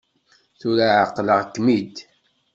[0.59, 1.95] Tura εeqleɣ-kem-id.